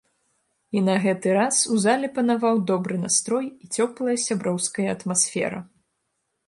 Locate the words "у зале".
1.75-2.07